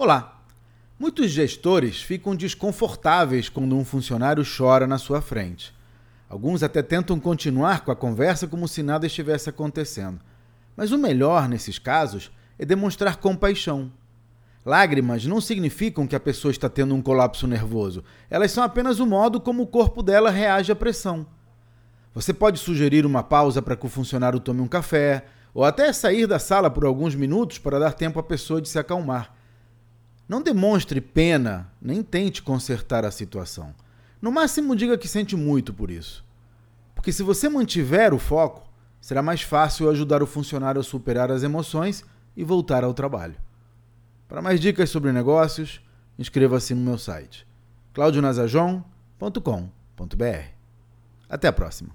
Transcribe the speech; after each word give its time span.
Olá! 0.00 0.44
Muitos 0.96 1.32
gestores 1.32 2.00
ficam 2.00 2.36
desconfortáveis 2.36 3.48
quando 3.48 3.76
um 3.76 3.84
funcionário 3.84 4.44
chora 4.46 4.86
na 4.86 4.96
sua 4.96 5.20
frente. 5.20 5.74
Alguns 6.28 6.62
até 6.62 6.84
tentam 6.84 7.18
continuar 7.18 7.84
com 7.84 7.90
a 7.90 7.96
conversa 7.96 8.46
como 8.46 8.68
se 8.68 8.80
nada 8.80 9.08
estivesse 9.08 9.50
acontecendo. 9.50 10.20
Mas 10.76 10.92
o 10.92 10.98
melhor 10.98 11.48
nesses 11.48 11.80
casos 11.80 12.30
é 12.56 12.64
demonstrar 12.64 13.16
compaixão. 13.16 13.90
Lágrimas 14.64 15.26
não 15.26 15.40
significam 15.40 16.06
que 16.06 16.14
a 16.14 16.20
pessoa 16.20 16.52
está 16.52 16.68
tendo 16.68 16.94
um 16.94 17.02
colapso 17.02 17.48
nervoso. 17.48 18.04
Elas 18.30 18.52
são 18.52 18.62
apenas 18.62 19.00
o 19.00 19.06
modo 19.06 19.40
como 19.40 19.64
o 19.64 19.66
corpo 19.66 20.00
dela 20.00 20.30
reage 20.30 20.70
à 20.70 20.76
pressão. 20.76 21.26
Você 22.14 22.32
pode 22.32 22.60
sugerir 22.60 23.04
uma 23.04 23.24
pausa 23.24 23.60
para 23.60 23.74
que 23.74 23.86
o 23.86 23.90
funcionário 23.90 24.38
tome 24.38 24.60
um 24.60 24.68
café, 24.68 25.24
ou 25.52 25.64
até 25.64 25.92
sair 25.92 26.28
da 26.28 26.38
sala 26.38 26.70
por 26.70 26.84
alguns 26.84 27.16
minutos 27.16 27.58
para 27.58 27.80
dar 27.80 27.94
tempo 27.94 28.20
à 28.20 28.22
pessoa 28.22 28.62
de 28.62 28.68
se 28.68 28.78
acalmar. 28.78 29.36
Não 30.28 30.42
demonstre 30.42 31.00
pena, 31.00 31.72
nem 31.80 32.02
tente 32.02 32.42
consertar 32.42 33.04
a 33.04 33.10
situação. 33.10 33.74
No 34.20 34.30
máximo, 34.30 34.76
diga 34.76 34.98
que 34.98 35.08
sente 35.08 35.34
muito 35.34 35.72
por 35.72 35.90
isso. 35.90 36.22
Porque 36.94 37.12
se 37.12 37.22
você 37.22 37.48
mantiver 37.48 38.12
o 38.12 38.18
foco, 38.18 38.68
será 39.00 39.22
mais 39.22 39.40
fácil 39.40 39.88
ajudar 39.88 40.22
o 40.22 40.26
funcionário 40.26 40.80
a 40.80 40.84
superar 40.84 41.30
as 41.30 41.42
emoções 41.42 42.04
e 42.36 42.44
voltar 42.44 42.84
ao 42.84 42.92
trabalho. 42.92 43.36
Para 44.28 44.42
mais 44.42 44.60
dicas 44.60 44.90
sobre 44.90 45.12
negócios, 45.12 45.80
inscreva-se 46.18 46.74
no 46.74 46.82
meu 46.82 46.98
site 46.98 47.46
claudionazajon.com.br. 47.94 50.48
Até 51.28 51.48
a 51.48 51.52
próxima! 51.52 51.90